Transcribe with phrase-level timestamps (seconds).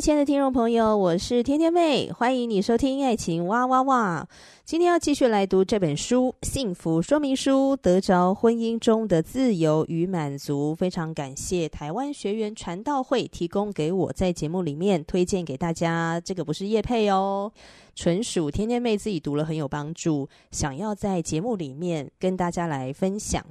[0.00, 4.26] 亲爱的听众朋友，我是天天妹，欢迎你收听《爱情哇哇哇》。
[4.64, 10.74] 今天要继续来读这本书《幸福说明书》，得着婚姻中的自由与满足。
[10.74, 17.52] 非常感谢台湾学员传道会提供给我在节目里面推荐给大家，这个不是叶配哦，
[17.94, 23.44] 纯属天天妹自己读了很有帮助，想要在节目里面跟大家来分享。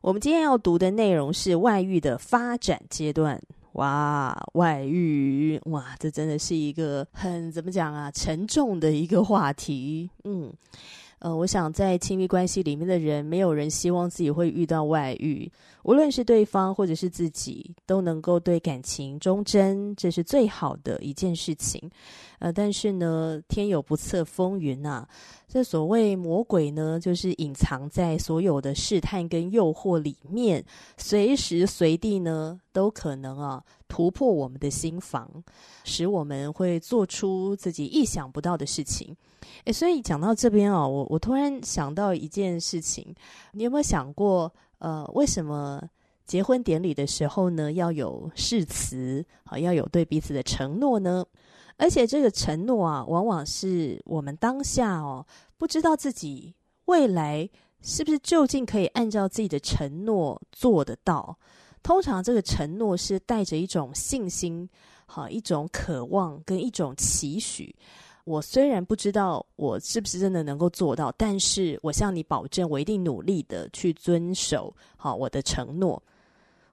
[0.00, 3.40] 我们今天要读的内容是外遇的发展阶段。
[3.74, 10.10] 哇，外遇哇，这真的是一个很怎么讲啊，沉重的一个话题。
[10.24, 10.52] 嗯，
[11.20, 15.50] 呃，我想在亲密关系里面的人，没有人希望自己会遇到外遇，
[15.84, 21.90] 无论是对方或者是自己，都能够对感情忠贞，这是最好的一件事情。
[22.38, 25.08] 呃，但是呢，天有不测风云呐、啊。
[25.48, 30.64] 这所谓魔鬼呢，就是隐藏在所有的试探跟诱惑里面，
[30.96, 35.30] 随时随地呢都可能啊突破我们的心防，
[35.84, 39.14] 使我们会做出自己意想不到的事情。
[39.64, 43.14] 诶，所以讲到这边啊，我我突然想到一件事情，
[43.52, 44.50] 你有没有想过，
[44.82, 45.80] 呃，为什么
[46.24, 51.24] 结婚典礼的时候呢要有誓词啊，要有对彼此的承诺呢？
[51.76, 55.24] 而且这个承诺啊，往往是我们当下哦，
[55.56, 56.52] 不知道自己
[56.86, 57.48] 未来
[57.80, 61.38] 是不是究竟可以按照自己的承诺做得到。
[61.80, 64.68] 通常这个承诺是带着一种信心，
[65.06, 67.72] 好，一种渴望跟一种期许。
[68.24, 76.02] 我虽然不知道我是不是真的能够做到，但是我向你保证，我一定努力的去遵守好我的承诺。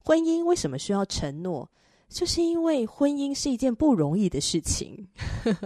[0.03, 1.69] 婚姻为什么需要承诺？
[2.07, 5.07] 就是因为婚姻是一件不容易的事情，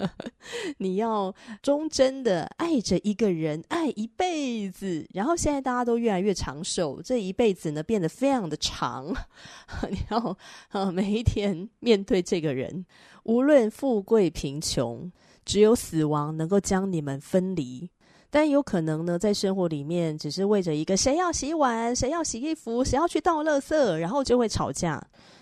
[0.77, 5.07] 你要忠贞的爱着一个人，爱一辈子。
[5.13, 9.07] 然后现在大家都越来越长寿，这一辈子呢变得非常的长。
[9.89, 10.38] 你要
[10.71, 12.85] 啊，每一天面对这个人，
[13.23, 15.09] 无论富贵贫穷，
[15.46, 17.90] 只有死亡能够将你们分离。
[18.30, 25.00] 但有可能呢，在生活里面只是为着一个谁要洗碗，谁要洗衣服，谁要去倒垃圾，然后就会吵架。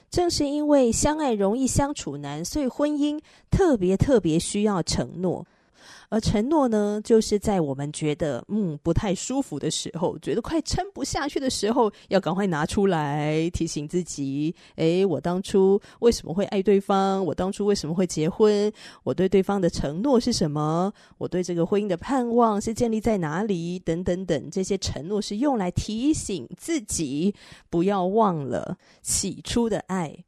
[0.09, 3.17] 正是因为相爱容易相处难，所以婚姻
[3.49, 5.45] 特别特别需要承诺。
[6.09, 17.23] 而承诺呢，就是在我们觉得嗯不太舒服的时候，觉得快撑不下去的时候，要赶快拿出来提醒自己：诶，我当初为什么会爱对方？
[17.25, 18.71] 我当初为什么会结婚？
[19.03, 20.91] 我对对方的承诺是什么？
[21.17, 23.79] 我对这个婚姻的盼望是建立在哪里？
[23.79, 27.33] 等等等，这些承诺是用来提醒自己，
[27.69, 30.23] 不要忘了起初的爱。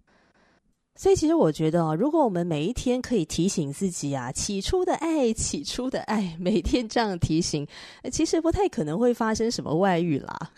[0.96, 7.68] 所以，其实我觉得啊，如果我们每一天可以提醒自己啊，起初的爱，起初的爱， 每天这样提醒，
[8.12, 10.52] 其实不太可能会发生什么外遇啦。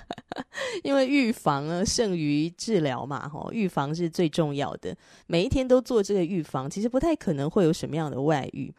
[0.84, 4.94] 因为预防啊，胜于治疗嘛，吼，预防是最重要的。
[5.26, 8.72] 每一天都做这个预防，其实不太可能会有什么样的外遇。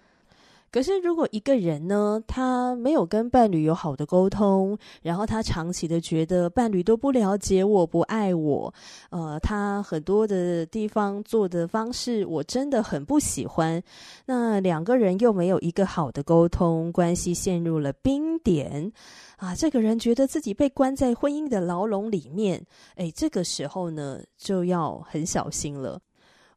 [0.73, 8.73] 可是，如果一个人呢，他没有跟伴侣有好的沟通，然后他长期的觉得伴侣都不了解我，不爱我，
[9.11, 13.79] 呃，他很多的地方做的方式，我真的很不喜欢。
[14.25, 18.91] 那两个人又没有一个好的沟通，关系陷入了冰点
[19.37, 19.53] 啊！
[19.53, 26.01] 这个人觉得自己被关在婚姻的牢笼里面，哎，这个时候呢，就要很小心了。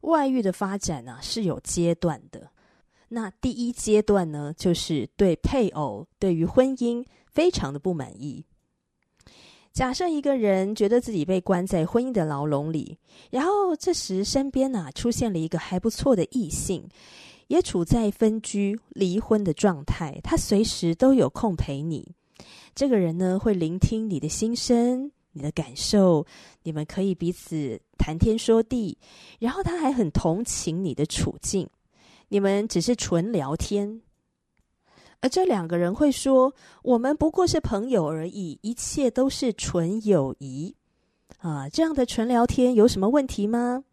[0.01, 2.49] 外遇的发展啊，是有阶段的。
[3.09, 8.43] 那第一阶段呢，就是对配偶、对于婚姻非常的不满意。
[9.71, 12.97] 假设一个人觉得自己被关在婚姻的牢笼里，
[13.29, 16.89] 然后这时身边啊出现了一个还不错的异性，
[17.47, 22.15] 也处在分居、离婚的状态，他随时都有空陪你。
[22.73, 26.25] 这个人呢，会聆听你的心声、你的感受，
[26.63, 28.97] 你们可以彼此谈天说地，
[29.39, 31.69] 然后他还很同情你的处境。
[32.29, 34.01] 你们只是纯聊天，
[35.21, 36.53] 而这两个人会说
[36.83, 40.75] ：“我们不过是朋友而已，一切都是纯友谊。”
[41.39, 43.83] 啊，这样的纯聊天有什么问题吗？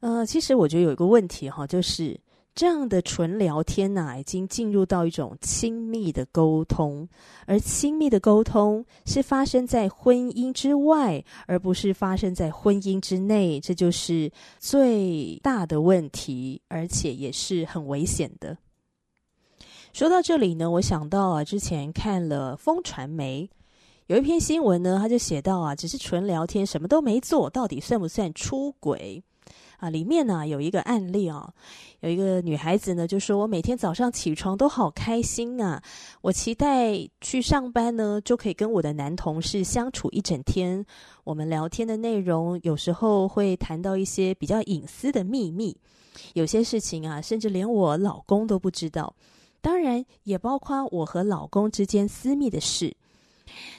[0.00, 2.18] 呃，其实我觉得有一个问题哈，就是
[2.58, 7.08] 这样的纯聊天呐、啊，已经进入到一种亲密的沟通，
[7.46, 14.28] 而亲密的沟通是发生在婚姻之外，而不是发生在婚姻之内，这就是
[14.58, 18.58] 最大的问题，而且也是很危险的。
[19.92, 23.48] 说到这里呢，我想到啊，之前看了风传媒
[24.08, 29.22] 有一篇新闻呢，他就写到啊，只是纯聊天，什么都没做，到底算不算出轨？
[29.78, 31.52] 啊，里面呢有一个案例啊，
[32.00, 35.80] 有一个女孩子呢就说：“我每天早上起床都好开心啊，
[36.20, 40.84] 我期待去上班呢，就可以跟我的男同事相处一整天。
[41.22, 45.76] 我们聊天的内容有时候会谈到一些比较隐私的秘密，
[46.34, 49.14] 有些事情啊，甚至连我老公都不知道。
[49.60, 52.96] 当然，也包括我和老公之间私密的事。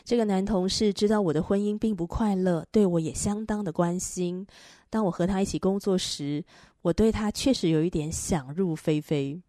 [0.03, 4.47] 这个男同事知道我的婚姻并不快乐，对我也相当的关心。”
[4.89, 6.43] 当我和他一起工作时，
[6.81, 9.41] 我对他确实有一点想入非非。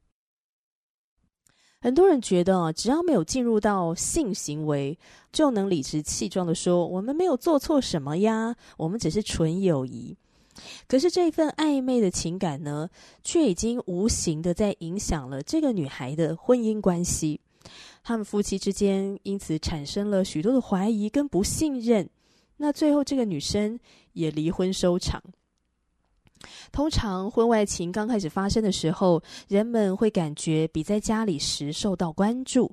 [1.81, 4.99] 很多人觉得，只要没有进入到性行为，
[5.33, 10.15] 就能理直气壮地说我们没有做错什么呀，我们只是纯友谊。
[10.87, 12.91] 可是这份暧昧的情感呢，
[13.25, 17.41] 却已经无形的在影响了这个女孩的婚姻关系。
[18.03, 22.07] 他们夫妻之间因此产生了许多的怀疑跟不信任。
[22.59, 23.81] 那最后，这个女生
[24.21, 25.23] 也离婚收场。
[26.73, 32.71] 通常，婚外情刚开始发生的时候，人们会感觉比在家里时受到关注。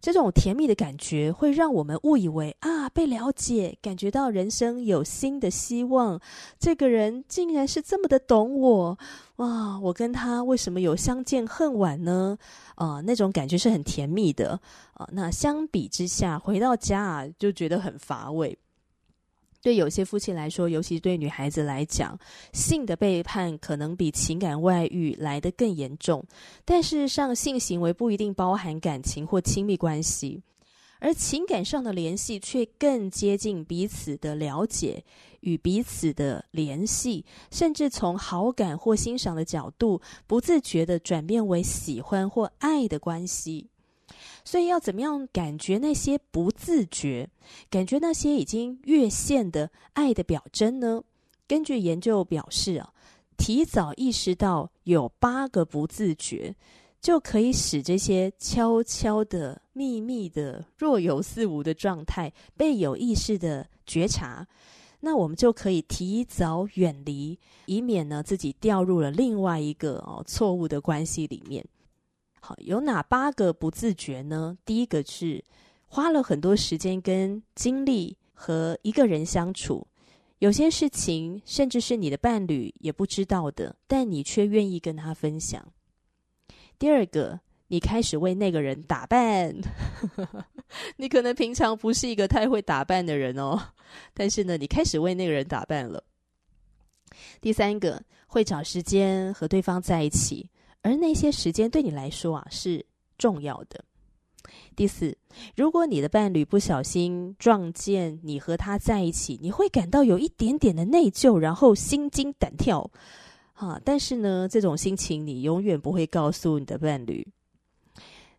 [0.00, 6.20] 这种甜蜜的感觉会让我们误以为啊，被了解，感觉到人生有新的希望。
[6.58, 8.98] 这个人竟然是这么的懂我，
[9.36, 9.78] 哇！
[9.78, 12.36] 我跟他为什么有相见恨晚呢？
[12.74, 14.58] 啊、那种感觉是很甜蜜的
[14.94, 18.58] 啊、那相比之下，回到家啊，就觉得很乏味。
[19.64, 22.18] 对有些夫妻来说，尤其对女孩子来讲，
[22.52, 26.22] 性的背叛可能比情感外遇来得更严重。
[26.66, 30.42] 但事实上，性行为不一定包含感情或亲密关系，
[30.98, 35.02] 而情感上的联系却更接近彼此的了解
[35.40, 43.70] 与彼此的联系，甚至从好感或欣赏的角度，不自觉地转变为喜欢或爱的关系。
[44.44, 47.28] 所以要怎么样感觉那些不自觉，
[47.70, 51.02] 感觉那些已经越线的爱的表征呢？
[51.48, 52.92] 根据研究表示啊，
[53.36, 56.54] 提早意识到有八个不自觉，
[57.00, 64.46] 就可以使这些悄悄的、秘密的、若有似无的状态被有意识的觉察，
[65.00, 71.64] 那我们就可以提早远离，以免呢自己掉入了另外一个哦错误的关系里面。
[72.46, 74.58] 好，有哪八个不自觉呢？
[74.66, 75.42] 第一个是
[75.86, 79.86] 花了很多时间跟精力和一个人相处，
[80.40, 85.66] 有些事情甚至是你的伴侣也不知道的，但你却愿意跟他分享。
[86.78, 89.56] 第二个，你开始为那个人打扮，
[90.98, 93.58] 你可能平常不是一个太会打扮的人哦，
[94.12, 96.04] 但是呢，你开始为那个人打扮了。
[97.40, 100.50] 第三个，会找时间和对方在一起。
[100.84, 102.84] 而那些时间对你来说啊是
[103.16, 103.82] 重要的。
[104.76, 105.16] 第四，
[105.56, 112.90] 如果你的伴侣不小心撞见你和他在一起，你会感到有一点点的内疚，然后心惊胆跳。
[113.54, 117.26] 啊，但是呢，这种心情你永远不会告诉你的伴侣。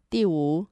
[0.10, 0.68] 第五，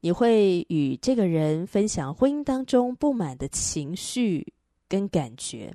[0.00, 4.52] 你会与这个人分享婚姻当中不满的情绪
[4.88, 5.72] 跟感觉。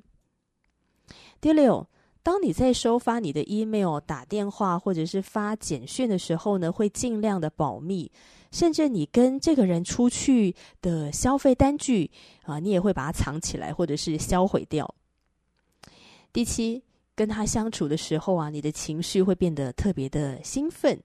[1.40, 1.88] 第六。
[2.28, 8.12] 当你在收发你的 email、打电话或者是发简讯的时候呢，会尽量的保密，
[8.52, 12.12] 甚至你跟这个人出去的消费单据
[12.44, 14.94] 啊，你也会把它藏起来或者是销毁掉。
[16.34, 16.84] 第七，
[17.16, 21.02] 跟他相处的时候啊，你的情绪会变得特别的兴奋。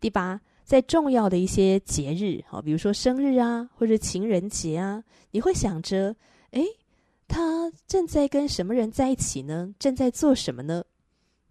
[0.00, 6.16] 第八，在重要的一些节日啊，比如说生日啊，或者情人节啊，你会想着，
[6.52, 6.64] 诶。
[7.28, 9.72] 他正在跟什么人在一起呢？
[9.78, 10.82] 正在做什么呢？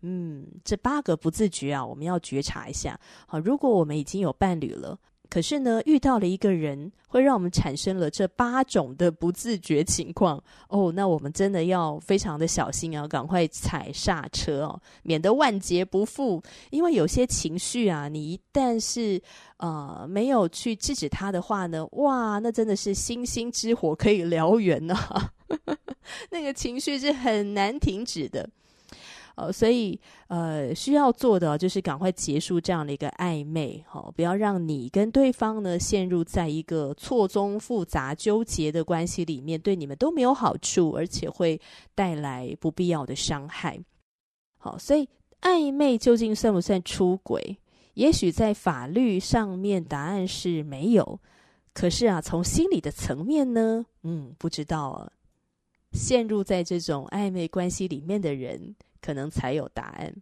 [0.02, 3.00] 嗯，这八个不自觉啊，我们要觉察一下。
[3.28, 4.98] 好，如果我们已经有伴侣了，
[5.30, 16.42] 可是呢，遇到了一个人，会让我们产生了这八种的不自觉情况哦，那我们真的要非常的小心啊，赶快踩刹车哦，免得万劫不复。
[16.70, 19.22] 因为有些情绪啊，你一旦是
[19.58, 25.34] 呃没有去制止他的话呢，哇，那真的是星星之火可以燎原啊。
[26.32, 28.50] 那个情绪是很难停止的，
[29.36, 41.60] 呃，所以呃，需要做的就是赶快结束这样的一个暧昧，好，不要让你跟对方呢陷入在一个错综复杂、纠结的关系里面，对你们都没有好处，而且会
[41.96, 43.80] 带来不必要的伤害。
[44.58, 45.08] 好，所以
[45.42, 47.58] 暧昧究竟算不算出轨？
[47.94, 51.20] 也许在法律上面答案是没有，
[51.74, 55.12] 可是啊，从心理的层面呢，嗯，不知道啊。
[55.92, 60.16] 陷入在这种暧昧关系里面的人，可能才有答案。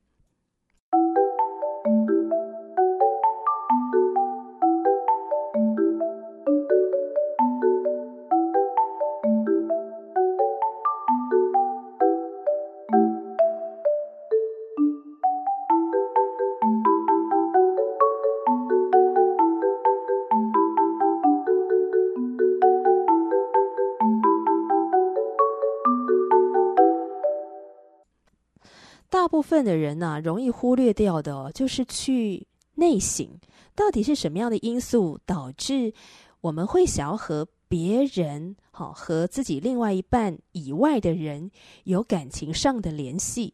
[29.36, 33.28] 部分的人呢、容易忽略掉的哦，就是去内省，
[33.76, 35.94] 到底是什么样的因素导致
[36.40, 41.52] 我们会想要和别人，好和自己另外一半以外的人
[41.84, 43.54] 有感情上的联系？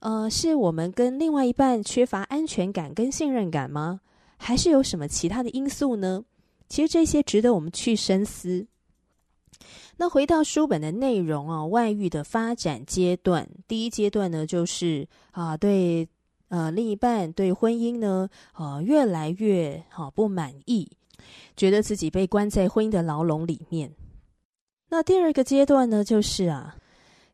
[0.00, 4.00] 呃，是我们跟另外一半缺乏安全感跟信任感吗？
[4.36, 6.24] 还是有什么其他的因素呢？
[6.68, 8.66] 其实这些值得我们去深思。
[9.96, 16.08] 那回到书本的内容啊，外遇的发展阶段，第一阶段呢，就是啊，对
[16.48, 20.90] 呃另一半对婚姻呢，啊越来越好、啊、不满意，
[21.56, 23.92] 觉得自己被关在婚姻的牢笼里面。
[24.88, 26.76] 那第二个阶段呢，就是啊，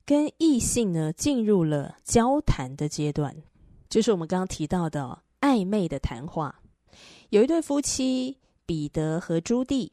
[0.06, 3.36] 跟异性呢进入了交谈的阶段，
[3.88, 6.60] 就是我们刚刚提到的暧昧的谈话。
[7.30, 9.90] 有一对夫妻，彼得和朱棣。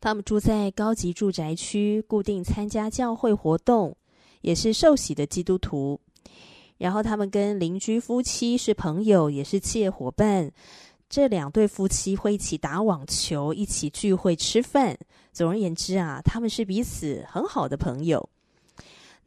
[0.00, 3.96] 他们住在高级住宅区，固定参加教会活动，
[4.42, 6.00] 也是受洗的基督徒。
[6.78, 10.52] 然后他们跟邻居夫妻是朋友，也是企业伙伴。
[11.08, 14.96] 这两对夫妻会一起打网球，一起聚会吃饭。
[15.32, 18.28] 总而言之啊，他们是彼此很好的朋友。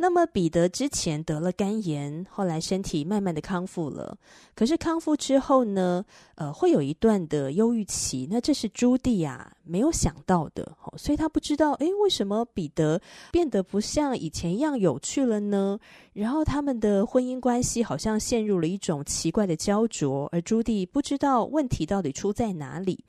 [0.02, 4.18] 那么彼得之前得了肝炎，后来身体慢慢的康复了。
[4.56, 8.26] 可是康复之后呢，呃，会有一段的忧郁期。
[8.32, 15.78] 那这是朱棣啊没有想到的，哦，所以他不知道，诶，为什么彼得变得不像以前一样有趣了呢？
[16.14, 23.04] 然后他们的婚姻关系好像陷入了一种奇怪的焦灼，而朱棣不知道问题到底出在哪里。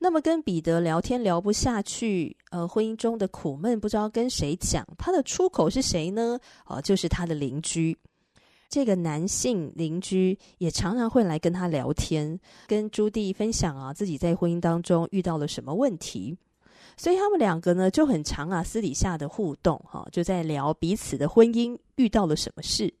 [0.00, 6.38] 那么跟彼得聊天聊不下去，呃，婚姻中的苦闷不知道跟谁讲，他的出口是谁呢？
[6.66, 7.96] 哦、就是他的邻居。
[8.68, 16.36] 这个男性邻居也常常会来跟他聊天，跟朱棣分享啊自己在婚姻当中遇到了什么问题。
[16.96, 22.92] 所以他们两个呢就很常啊私底下的互动，哈、就在聊彼此的婚姻遇到了什么事。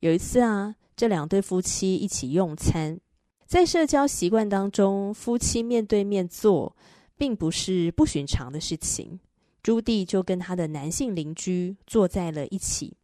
[0.00, 3.00] 有一次啊，这两对夫妻一起用餐。
[3.46, 6.74] 在社交习惯当中，夫妻面对面坐，
[7.16, 9.20] 并不是不寻常的事情。
[9.62, 12.96] 朱棣就跟他的男性邻居坐在了一起。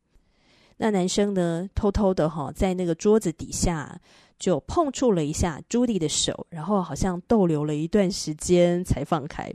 [0.78, 4.00] 那男生呢，偷偷的哈，在那个桌子底下
[4.38, 9.52] 就碰触了一下朱棣的手，然后好像逗留了一段时间才放开。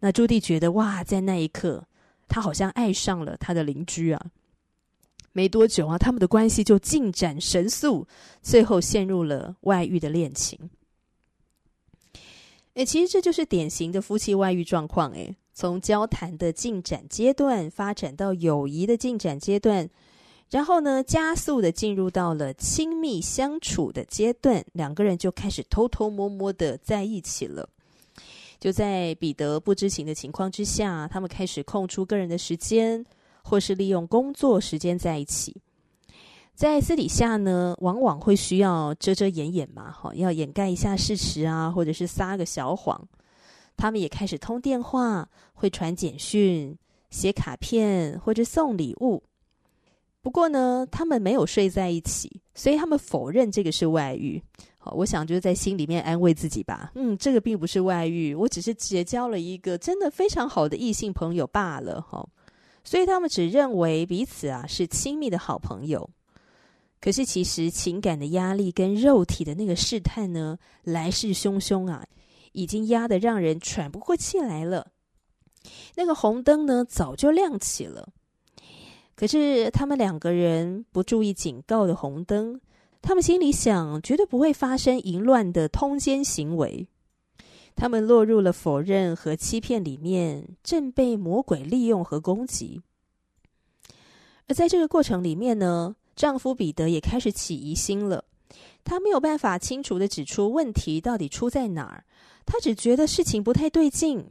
[0.00, 1.84] 那朱棣觉得哇，在那一刻，
[2.28, 4.26] 他好像爱上了他的邻居啊。
[5.32, 8.06] 没多久啊，他们的关系就进展神速，
[8.42, 10.70] 最后陷入了外遇的恋情。
[12.74, 15.10] 诶，其实这就是典型的夫妻外遇状况。
[15.12, 19.88] 诶，从交谈的进展阶段发展到友谊的进展阶段，
[20.50, 27.68] 然后呢，加速的进入到了亲密相处的阶段，两个人就开始偷偷摸摸的在一起了。
[28.60, 33.04] 就在彼得不知情的情况之下，他们开始空出个人的时间。
[33.48, 35.56] 或是利用工作时间在一起，
[36.54, 43.08] 在私底下呢，往往会需要遮遮掩掩嘛，哈，要掩盖一下事实啊，或者是撒个小谎。
[43.76, 46.76] 他们也开始通电话，会传简讯、
[47.10, 49.22] 写卡片或者送礼物。
[50.20, 54.42] 不过呢，他们没有睡在一起，所以他们否认这个是外遇。
[54.78, 62.28] 好，我想就是在心里面安慰自己吧，嗯，这个并不是外遇，我只是结交了一个真的非常好的异性朋友罢了，哈。
[62.88, 66.08] 所以他们只认为彼此啊是亲密的好朋友，
[67.02, 72.02] 可是其实情感的压力跟肉体的那个试探呢，来势汹汹啊，
[72.52, 74.86] 已经压得让人喘不过气来了。
[75.96, 78.08] 那个红灯呢，早就亮起了，
[79.14, 82.58] 可是他们两个人不注意警告的红灯，
[83.02, 86.88] 他们心里想，绝对不会发生淫乱的通奸行为。
[87.78, 92.82] 他们落入了否认和欺骗里面，正被魔鬼利用和攻击。
[94.48, 98.24] 而在这个过程里面呢，丈夫彼得也开始起疑心了。
[98.82, 102.04] 他没有办法清楚的指出问题到底出在哪儿，
[102.44, 104.26] 他只觉得事情不太对劲。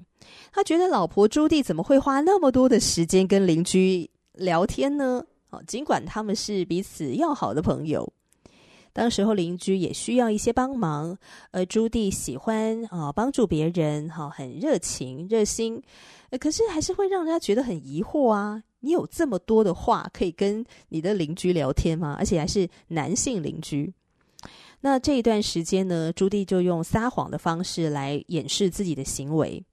[0.52, 5.24] 他觉得老婆朱棣怎么会花那么多的时间跟邻居聊天呢？
[5.52, 8.12] 哦，尽管他们是彼此要好的朋友。
[8.98, 11.16] 当时候邻居也需要一些帮忙，
[11.52, 15.80] 而朱棣喜欢啊帮助别人，哈，很热情热心，
[16.40, 18.64] 可是还是会让人家觉得很疑惑啊！
[18.80, 22.16] 你有这么多的话可以跟你的邻居聊天吗？
[22.18, 23.94] 而且还是男性邻居。
[24.82, 29.64] 那这一段时间呢，朱棣就用撒谎的方式来掩饰自己的行为。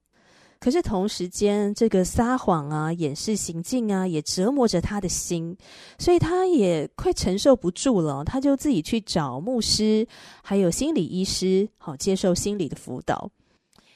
[0.65, 5.55] 可是同时间，这个撒谎啊、掩饰行径啊，也折磨着他的心，
[5.99, 8.25] 所以他也快承受不住了。
[8.25, 10.09] 他就自己去找牧师，
[10.43, 13.31] 还有心理医师，好接受心理的辅导。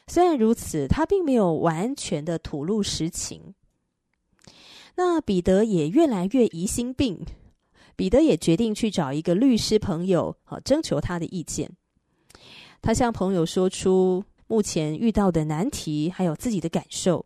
[0.09, 3.55] 虽然如此，他并没有完全的吐露实情。
[4.97, 7.25] 那彼得也越来越疑心病，
[7.97, 11.71] 彼得也决定去找一个律师朋友，好征求他的意见。
[12.83, 14.23] 他向朋友说出。
[14.49, 17.25] 目前遇到的难题，还有自己的感受。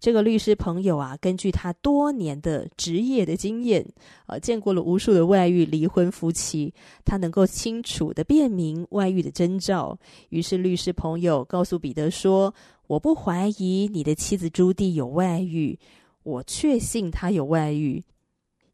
[0.00, 3.86] 这个律师朋友啊，根据他多年的职业的经验，
[4.26, 6.74] 啊，见过了无数的外遇、离婚夫妻，
[7.06, 9.98] 他能够清楚地辨明外遇的征兆。
[10.28, 12.54] 于是，律师朋友告诉彼得说
[12.86, 15.78] ：“我不怀疑你的妻子朱棣有外遇，
[16.22, 18.04] 我确信她有外遇。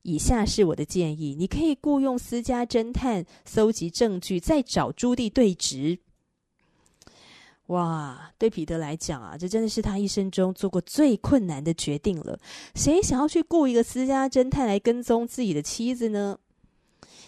[0.02, 6.00] 以下是我的建议：你可以雇佣私家侦探，搜集证据，再找朱棣对质。”
[7.70, 12.36] 哇，对彼得来讲啊，这真的是他一生中做过最困难的决定了。
[12.74, 16.36] 谁想要去雇一个私家侦探来跟踪自己的妻子呢？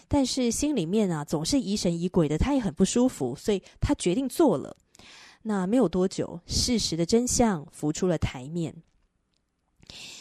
[0.09, 4.77] 但是心里面啊，总是疑神疑鬼的，他也很不舒服，所以他决定做了。
[5.43, 8.75] 那没有多久，事实的真相浮出了台面。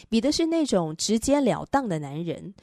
[0.08, 2.54] 彼得是那种直截了当的男人，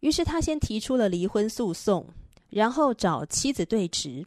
[0.00, 2.06] 于是他先提出了离婚诉讼，
[2.48, 4.24] 然后找妻子对质。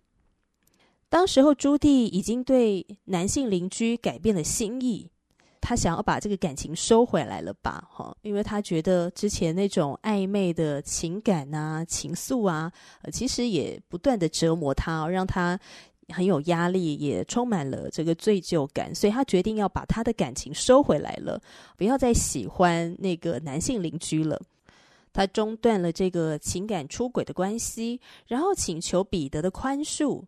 [1.12, 5.12] 当时候，朱棣已经对男性邻居改变了心意，
[5.60, 7.86] 他想要把这个感情收回来了吧？
[7.91, 12.72] 哈，因为他觉得之前那种暧昧的情感啊、情愫啊，
[13.12, 15.60] 其实也不断的折磨他，让他
[16.08, 21.42] 很有压力，也充满了这个罪疚感，所以他决定要把他的感情收回来了，
[21.75, 24.42] 不要再喜欢那个男性邻居了。
[25.12, 30.24] 他中断了这个情感出轨的关系，然后请求彼得的宽恕。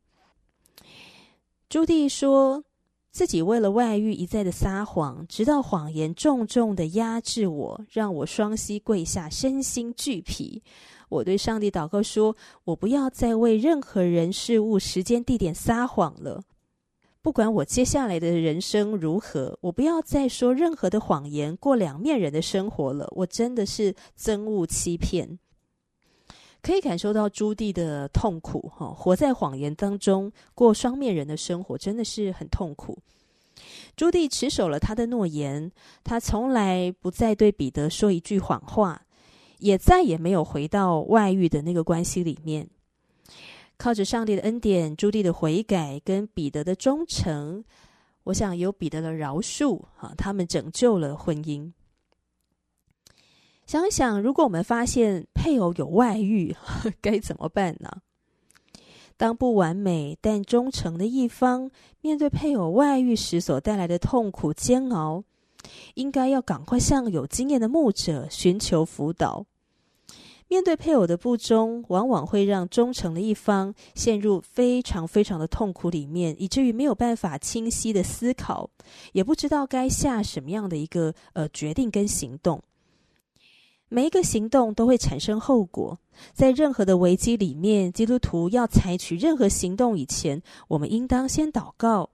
[1.73, 2.63] 朱棣说
[3.09, 10.62] 自己为了外遇一再的撒谎，直到谎言重重的压制我，让我双膝跪下，身心俱疲。
[11.09, 16.43] 我对上帝祷告说：“我不要再为任何人、事物、时间、地点撒谎了。
[17.23, 23.12] 不管我接下来的人生如何，我不要再说任何的谎言，过两面人的生活了。
[23.15, 25.39] 我真的是憎恶欺骗。”
[26.63, 32.97] 可以感受到朱棣的痛苦，哈，活在谎言当中，过双面人的生活，真的是很痛苦。
[33.97, 35.69] 朱棣持守了他的诺言，
[36.06, 39.06] 他从来不再对彼得说一句谎话，
[39.60, 42.67] 也再也没有回到外遇的那个关系里面。
[43.76, 47.62] 靠着上帝的恩典，朱棣的悔改跟彼得的忠诚，
[48.23, 51.69] 我想有彼得的饶恕，哈，他们拯救了婚姻。
[53.73, 56.55] 想想，如果我们发现配偶有外遇，
[57.01, 57.89] 该怎么办呢？
[59.17, 65.23] 当不完美但忠诚的一方面对配偶外遇时所带来的痛苦煎熬，
[65.95, 69.47] 应该要赶快向有经验的牧者寻求辅导。
[70.47, 78.69] 面对配偶的不忠，往往会让忠诚的一方陷入非常非常的痛苦里面，以至于没有办法清晰的思考，
[79.13, 82.62] 也不知道该下什么样的一个呃决定跟行动。
[83.93, 85.99] 每一个行动都会产生后果，
[86.34, 92.10] 在任何的危机里面，基督徒要采取任何行动以前，我们应当先祷告，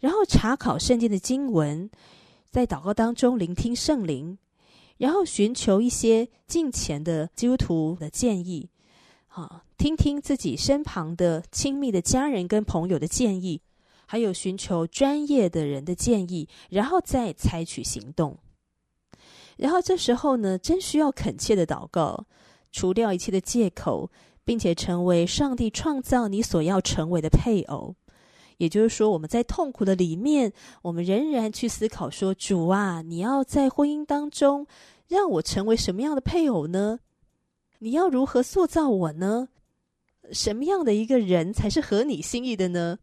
[0.00, 1.88] 然后查考圣经的经文，
[2.50, 4.38] 在祷告当中聆听圣灵，
[4.96, 8.68] 然后寻求一些近前的基督徒的建议，
[9.28, 13.60] 啊，听听自己身旁的亲密的家人跟朋友的建议，
[14.04, 18.36] 还有寻求专业的人的建议，然后再采取行动。
[19.60, 22.24] 然后这时候呢，真需要恳切的祷告，
[22.72, 24.10] 除掉一切的借口，
[24.42, 27.94] 并且成为上帝创造你所要成为的配偶。
[28.56, 34.66] 也就是说，我们在痛苦的里面，我们仍然去思考说：主啊，你要在婚姻当中
[35.08, 37.00] 让我成为什么样的配偶呢？
[37.80, 39.48] 你要如何塑造我呢？
[40.32, 42.98] 什么样的一个人才是合你心意的呢？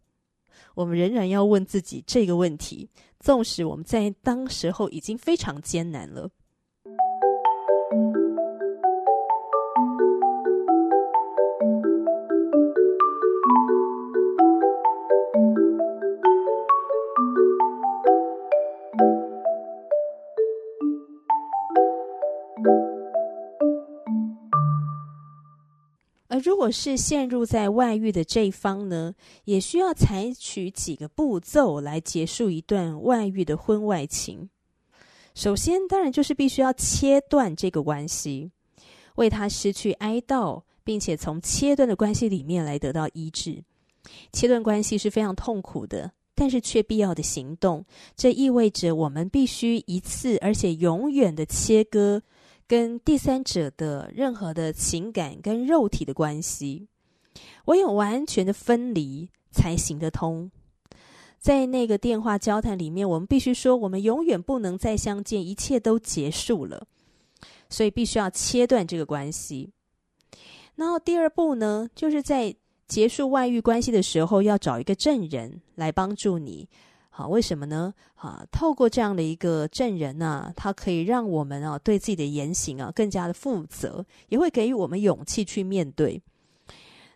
[0.73, 2.89] 我们仍然要问自己这个问题，
[3.19, 6.31] 纵使我们在当时候已经非常艰难了。
[26.39, 29.13] 如果是陷入在外遇的这一方呢，
[29.45, 34.49] 也需要采取几个步骤来结束一段外遇的婚外情。
[35.33, 38.51] 首先，当然就是必须要切断这个关系，
[39.15, 43.63] 为他失去哀悼，并且从切断的关系里面来得到医治。
[44.31, 47.85] 切断关系是非常痛苦的，但是却必要的行动。
[48.15, 52.23] 这意味着我们必须一次而且永远的切割
[52.67, 56.87] 跟第三者的任何的情感跟肉体的关系，
[57.65, 60.51] 唯有完全的分离才行得通。
[61.39, 66.85] 在那个电话交谈里面，我们必须说，我们永远不能再相见，一切都结束了，
[67.69, 69.71] 所以必须要切断这个关系。
[70.75, 72.53] 然后第二步呢，就是在
[72.87, 76.67] 结束外遇关系的时候，要找一个证人来帮助你。
[77.17, 77.91] 好，为什么呢？
[78.13, 86.21] 啊，透过这样的一个证人呢、他可以让我们啊对自己的言行啊更加的负责，也会给予我们勇气去面对。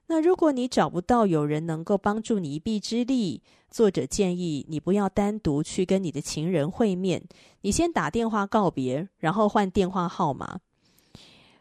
[0.07, 7.21] 那如果你找不到有人能够帮助你一臂之力，作者建议你不要单独去跟你的情人会面，
[7.61, 10.61] 你先打电话告别，然后换电话号码。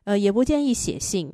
[0.05, 1.31] 呃，也不建议写信。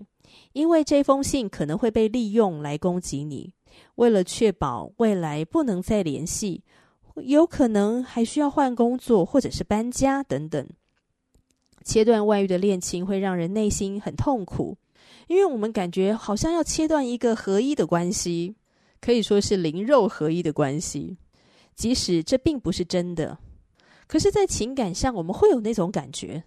[0.55, 3.53] 因为这封信可能会被利用来攻击你，
[3.95, 6.65] 为了确保未来不能再联系，
[7.23, 10.69] 有可能还需要换工作或者是搬家等等。
[11.85, 14.77] 切断外遇的恋情会让人内心很痛苦，
[15.29, 18.57] 因为我们感觉好像要切断一个合一的关系，
[19.01, 21.17] 可以说是灵肉合一的关系，
[21.77, 23.39] 即使这并不是真的，
[24.09, 26.43] 可是，在情感上我们会有那种感觉。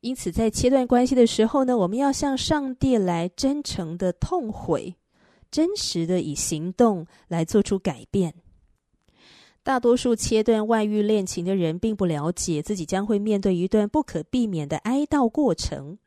[0.00, 4.94] 因此，在切断关系的时候呢，我们要向上帝来真诚的痛悔，
[5.50, 8.34] 真实的以行动来做出改变。
[9.64, 15.98] 大多数切断外遇恋情的人，并不了解自己将会面对一段不可避免的哀悼过程。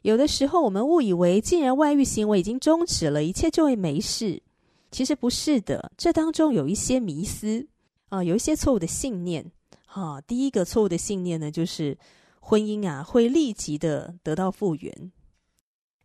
[0.00, 4.42] 有的时候，我们误以为，既然外遇行为已经终止了，一切就会没事。
[4.90, 7.66] 其实不是的，这当中有一些迷思
[8.08, 9.50] 啊，有一些错误的信念。
[9.84, 11.98] 哈、啊，第一个错误的信念呢，就是。
[12.46, 15.12] 婚姻啊，会立即的得到复原。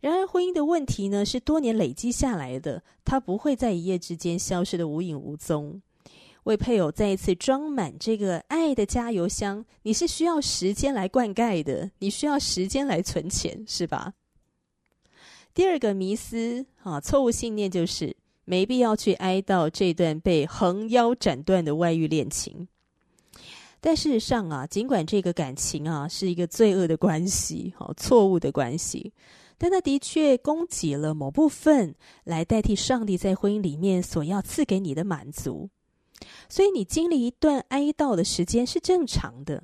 [0.00, 5.82] 然而，婚姻的问题呢，是多年累积下来的，它不会在一夜之间消失得无影无踪。
[6.44, 14.14] 为配偶再一次装满这个爱的加油箱，你是需要时间来灌溉的，你需要时间来存钱，是吧？
[15.52, 22.68] 第二个迷思啊，错误信念就是没必要去哀悼这段被横腰斩断的外遇恋情。
[23.80, 29.12] 但事实上啊，尽管这个感情啊是一个罪恶的关系，好错误的关系，
[29.56, 35.70] 但它的确供给了某部分来代替上帝在婚姻里面所要赐给你的满足，
[36.48, 39.62] 所以你经历一段哀悼的时间是正常的。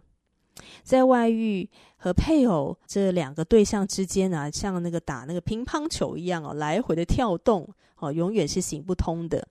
[0.83, 9.47] 在外遇和配偶这两个对象之间啊，像那个打那个乒乓球一样哦，来回的跳动哦，永远是行不通的。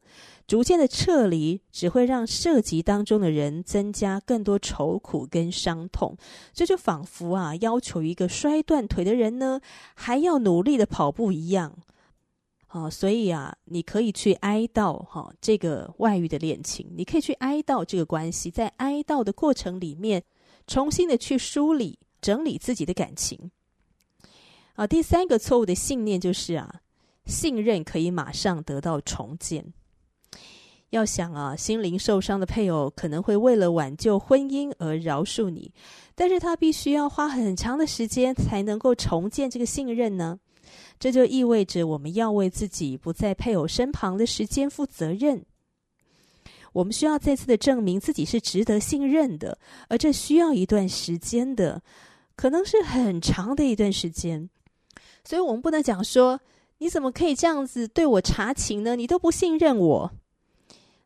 [0.47, 6.15] 逐渐的撤离，只会让涉及当中的人增加更多愁苦跟伤痛。
[6.53, 9.59] 这就仿佛啊，要求一个摔断腿的人呢，
[9.95, 11.75] 还要努力的跑步一样。
[12.75, 20.21] 啊，所以啊，你可以去哀悼哈、这个外遇的恋情，你可以去哀悼这个关系，在哀悼的过程里面，
[20.67, 23.49] 重新的去梳理、整理自己的感情。
[24.73, 26.81] 啊，第三个错误的信念就是啊，
[27.25, 29.71] 信任可以马上得到重建。
[30.89, 35.71] 要想啊，心灵受伤的配偶可能会为了挽救婚姻而饶恕你，
[36.13, 40.41] 但是他必须要花很长的时间才能够重建这个信任呢。
[40.99, 45.45] 这就意味着我们要为自己不在配偶身旁的时间负责任。
[46.73, 51.81] 我们需要再次的证明自己是值得信任的，而这需要一段时间的，
[52.35, 54.49] 可能是很长的一段时间。
[55.23, 56.39] 所以我们不能讲说，
[56.79, 58.95] 你怎么可以这样子对我查情呢？
[58.95, 60.11] 你都不信任我。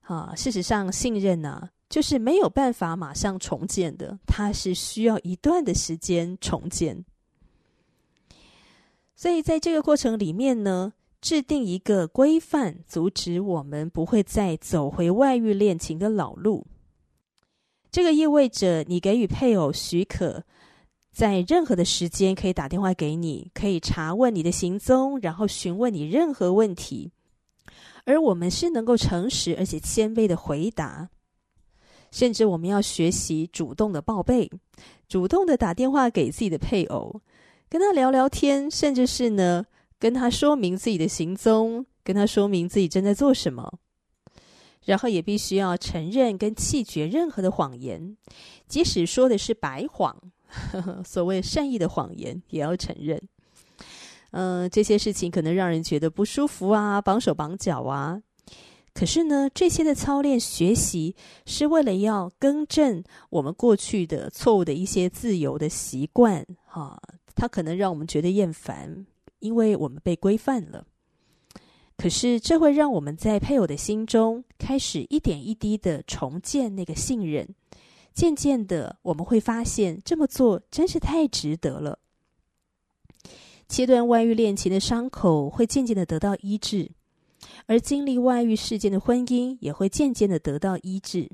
[0.01, 7.05] 啊，事实上，信任呢、就是没有办法马上重建的，它是需要一段的时间重建。
[9.19, 16.65] 所以，在这个过程里面呢，制定一个规范，阻止我们不会再走回外遇恋情的老路。
[17.91, 20.45] 这个意味着，你给予配偶许可，
[21.11, 27.11] 在任何的时间可以打电话给你，可以查问你的行踪，然后询问你任何问题。
[28.05, 31.09] 而我们是能够诚实而且谦卑的回答，
[32.09, 34.49] 甚至我们要学习主动的报备，
[35.09, 37.19] 主动的打电话给自己的配偶，
[37.69, 39.65] 跟他聊聊天，甚至是呢
[39.99, 43.71] 跟他说明自己的行踪，跟他说明自己正在做什么，
[44.85, 48.17] 然后也必须要承认跟弃绝任何的谎言，
[48.67, 50.15] 即使说的是白谎，
[50.47, 53.21] 呵呵，所谓善意的谎言也要承认。
[54.31, 58.21] 嗯、这些事情可能让人觉得不舒服啊，绑手绑脚啊。
[58.93, 66.99] 可是呢，这些的操练学习是为了要更正我们过去的错误的一些自由的习惯，哈、
[67.39, 69.05] 它可能让我们觉得厌烦，
[69.39, 70.85] 因为我们被规范了。
[71.95, 77.47] 可是这会让我们在配偶的心中开始一点一滴的重建那个信任，
[78.13, 81.99] 渐渐的我们会发现这么做真是太值得了。
[83.69, 86.91] 切断外遇恋情的伤口会渐渐的得到医治，
[87.67, 91.29] 而经历外遇事件的婚姻也会渐渐的得到医治。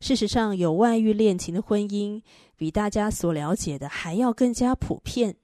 [0.00, 2.20] 事实上，有外遇恋情的婚姻
[2.56, 5.36] 比大家所了解的还要更加普遍。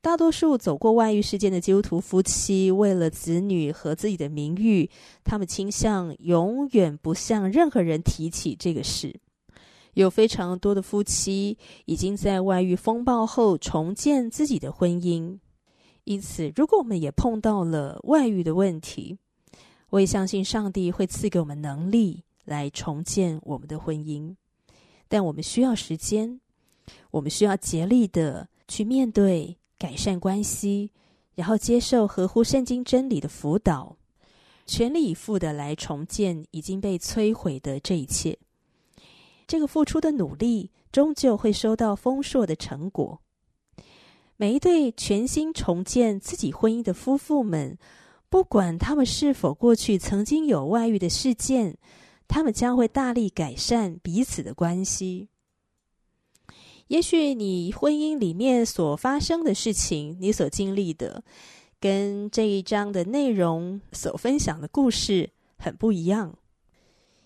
[0.00, 4.88] 大多数走过外遇事件的基督徒夫妻，为了子女和自己的名誉，
[5.24, 9.18] 他们倾向永远不向任何人提起这个事。
[9.94, 15.38] 有非常多的夫妻已经在外遇风暴后重建自己的婚姻，
[16.04, 19.18] 因此，如果我们也碰到了外遇的问题，
[19.88, 24.34] 我也相信上帝会赐给我们能力来重建我们的婚姻。
[25.06, 26.40] 但我们需要时间，
[27.10, 30.90] 我们需要竭力的去面对、改善关系，
[31.34, 33.96] 然后接受合乎圣经真理的辅导，
[34.64, 38.38] 全力以赴的来重建已经被摧毁的这一切。
[39.46, 43.20] 这个付出的努力，终究会收到丰硕的成果。
[44.36, 47.78] 每一对全心重建自己婚姻的夫妇们，
[48.28, 51.78] 不管他们是否过去曾经有外遇的事件，
[52.28, 55.28] 他们将会大力改善彼此的关系。
[56.88, 61.24] 也许你婚姻里面所发生的事情，你所经历的，
[61.80, 66.38] 跟这一章的内容所分享的故事很不一样。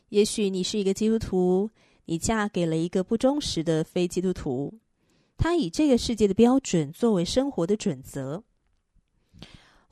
[0.09, 1.71] 也许你是一个基督徒。
[2.07, 4.81] 你嫁给了一个不忠实的非基督徒，
[5.37, 8.43] 他以这个世界的标准作为生活的准则。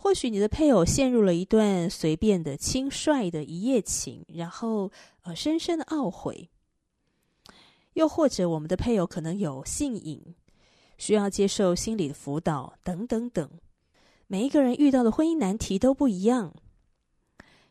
[0.01, 4.91] 或许你的配偶陷入了一段随便的轻率的一夜情，然后
[5.23, 6.49] 呃深深的懊悔。
[7.95, 10.35] 又或者我们的配偶可能有性瘾，
[10.97, 13.51] 需要接受心理的辅导等等等。
[14.29, 16.55] 每一个人遇到的婚姻难题都不一样。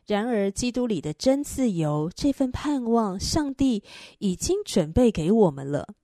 [0.06, 3.82] 然而，基督里的真自由，这份盼望，上帝
[4.18, 5.94] 已经准备给我们了。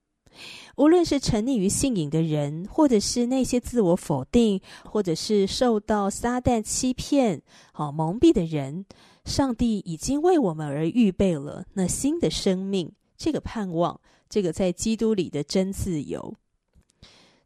[0.77, 8.85] 无论是沉溺于性瘾的人，或者是那些自我否定，或者是受到撒旦欺骗、好蒙蔽的人，
[9.25, 16.35] 上帝已经为我们而预备了那新的生命，这个盼望，这个在基督里的真自由。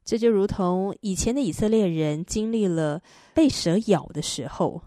[0.04, 3.02] 这就如同以前的以色列人经历了
[3.34, 4.82] 被蛇咬的时候。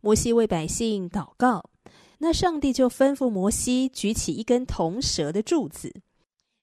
[0.00, 1.70] 摩西为百姓祷告，
[2.18, 5.92] 那上帝就吩咐摩西举起一根铜蛇的柱子，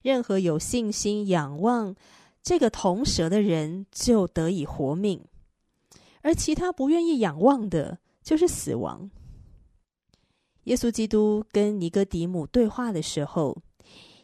[0.05, 1.95] 任何有信心仰望
[2.43, 5.19] 这个铜蛇的人就得以活命，
[6.21, 9.09] 而其他不愿意仰望的，就是死亡。
[10.65, 13.57] 耶稣基督跟尼哥底母对话的时候，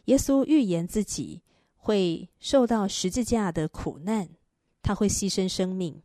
[0.04, 1.42] 耶稣预言自己
[1.74, 4.28] 会受到十字架的苦难，
[4.82, 6.00] 他会牺牲生命。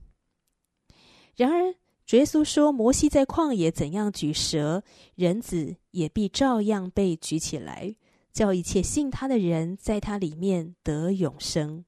[1.36, 4.82] 然而，主耶稣说：“摩西在旷野怎样举蛇，
[5.14, 7.96] 人子也必照样被举起来，
[8.38, 11.84] 叫一切信他的人在他里面得永生。”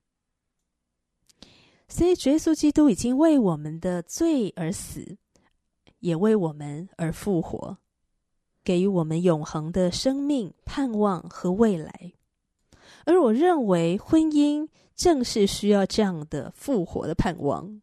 [1.87, 5.17] 所以，耶稣基督已经为我们的罪而死，
[5.99, 7.77] 也为我们而复活，
[8.63, 12.13] 给予我们永恒的生命、盼望和未来。
[13.05, 17.79] 而我认为，婚姻正是需要这样的复活的盼望。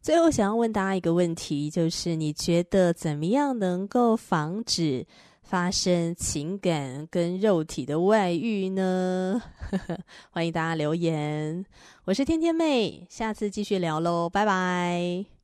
[0.00, 5.06] 最后，想要问大家一个问题，就是你觉得怎么样能够防止
[5.48, 9.42] 发生情感跟肉体的外遇呢？
[10.30, 11.64] 欢迎大家留言。
[12.04, 15.37] 我是天天妹，下次继续聊喽，拜拜。